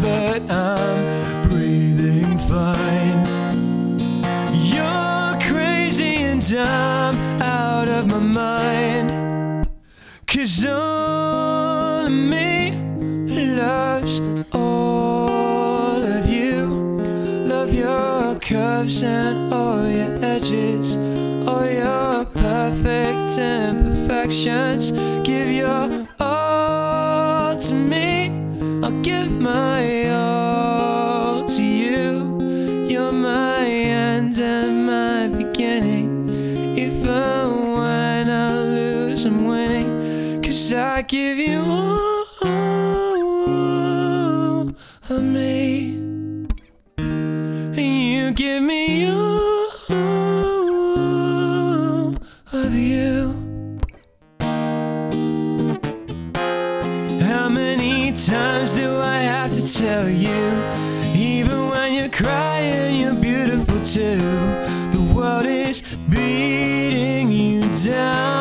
But 0.00 0.50
I'm 0.50 1.48
breathing 1.48 2.38
fine. 2.48 3.24
You're 4.52 5.38
crazy 5.40 6.16
and 6.16 6.42
I'm 6.56 7.16
out 7.40 7.88
of 7.88 8.06
my 8.08 8.18
mind. 8.18 9.68
Cause 10.26 10.64
all 10.64 12.06
of 12.06 12.12
me 12.12 12.72
loves 13.54 14.20
all 14.52 16.02
of 16.02 16.26
you. 16.26 16.66
Love 17.46 17.72
your 17.72 18.38
curves 18.40 19.02
and 19.02 19.52
all 19.52 19.86
your 19.88 20.18
edges, 20.24 20.96
all 21.46 21.64
your 21.64 22.24
perfect 22.26 23.38
imperfections. 23.38 24.92
Give 25.22 25.50
your 25.50 26.06
all 26.18 27.56
to 27.56 27.74
me. 27.74 28.32
I'll 28.82 29.00
give 29.02 29.30
my 29.40 29.73
I'm 39.26 39.46
winning. 39.46 40.42
Cause 40.42 40.72
I 40.74 41.00
give 41.00 41.38
you 41.38 41.60
all 41.60 42.24
of 45.08 45.22
me. 45.22 45.94
And 46.98 47.78
you 47.78 48.32
give 48.32 48.62
me 48.62 49.08
all 49.10 49.68
of 52.52 52.74
you. 52.74 53.32
How 57.22 57.48
many 57.48 58.12
times 58.12 58.74
do 58.74 58.98
I 58.98 59.20
have 59.22 59.50
to 59.54 59.72
tell 59.72 60.06
you? 60.06 60.62
Even 61.14 61.70
when 61.70 61.94
you're 61.94 62.10
crying, 62.10 62.96
you're 63.00 63.14
beautiful 63.14 63.80
too. 63.80 64.18
The 64.18 65.12
world 65.16 65.46
is 65.46 65.80
beating 66.10 67.30
you 67.30 67.62
down. 67.86 68.33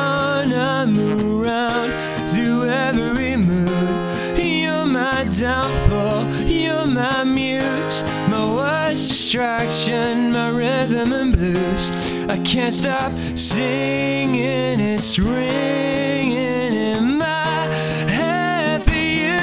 Distraction, 9.33 10.31
my 10.31 10.49
rhythm 10.49 11.11
and 11.11 11.35
blues. 11.35 11.89
I 12.29 12.37
can't 12.43 12.71
stop 12.71 13.11
singing, 13.35 14.79
it's 14.79 15.17
ringing 15.17 16.71
in 16.71 17.17
my 17.17 17.67
head 18.07 18.83
for 18.83 18.91
you. 18.91 19.39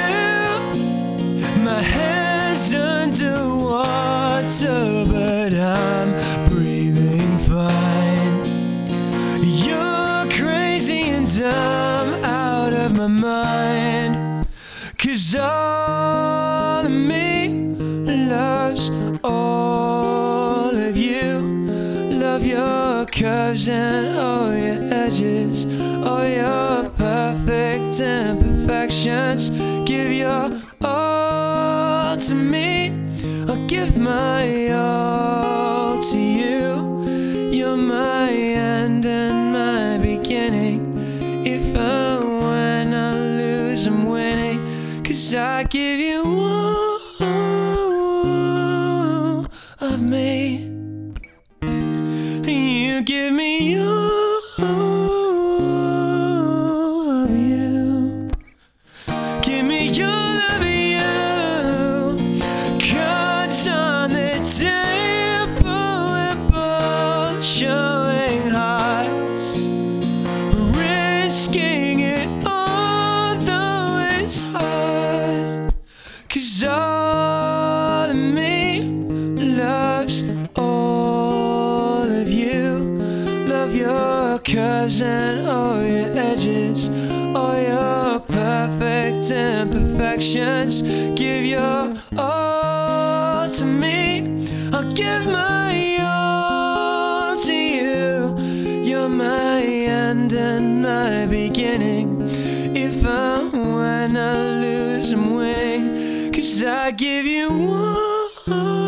My 1.61 1.81
head's 1.81 2.73
underwater, 2.73 3.83
but 5.11 5.40
your 22.81 23.05
curves 23.05 23.69
and 23.69 24.17
all 24.17 24.53
your 24.53 24.81
edges, 25.03 25.65
all 26.05 26.25
your 26.25 26.89
perfect 26.91 27.99
imperfections. 27.99 29.49
Give 29.85 30.11
your 30.11 30.49
all 30.81 32.17
to 32.17 32.35
me. 32.35 32.91
I'll 33.47 33.67
give 33.67 33.97
my 33.97 34.71
all 34.71 35.99
to 35.99 36.17
you. 36.17 36.65
You're 37.57 37.77
my 37.77 38.31
end 38.31 39.05
and 39.05 39.53
my 39.53 39.97
beginning. 39.97 40.79
If 41.45 41.75
I 41.75 42.19
when 42.45 42.93
I 42.93 43.11
lose, 43.41 43.85
I'm 43.87 44.05
winning. 44.05 44.59
Cause 45.03 45.35
I 45.35 45.63
give 45.63 45.99
you 45.99 46.40
give 53.61 54.00
your 84.31 84.39
curves 84.39 85.01
and 85.01 85.45
all 85.45 85.83
your 85.83 86.07
edges, 86.17 86.87
all 87.35 87.57
your 87.61 88.19
perfect 88.21 89.29
imperfections. 89.29 90.81
Give 91.19 91.43
your 91.45 91.93
all 92.17 93.49
to 93.49 93.65
me. 93.65 94.47
I'll 94.71 94.89
give 94.93 95.25
my 95.25 95.97
all 95.99 97.37
to 97.43 97.53
you. 97.53 98.37
You're 98.89 99.09
my 99.09 99.63
end 99.63 100.31
and 100.31 100.81
my 100.81 101.25
beginning. 101.25 102.21
If 102.73 103.05
I 103.05 103.49
when 103.51 104.15
I 104.15 104.61
lose, 104.61 105.11
I'm 105.11 105.33
winning. 105.33 106.31
Cause 106.31 106.63
I 106.63 106.91
give 106.91 107.25
you 107.25 107.49
all 107.49 108.80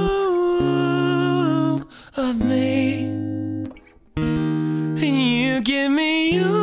me 6.03 6.33
you 6.35 6.53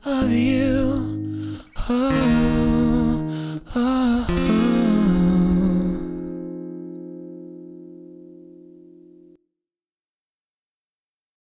of 0.04 0.30
you. 0.30 0.78
Oh. 1.88 2.33